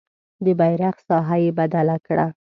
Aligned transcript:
د 0.45 0.45
بیرغ 0.59 0.95
ساحه 1.07 1.35
یې 1.43 1.51
بدله 1.59 1.95
کړه. 2.07 2.25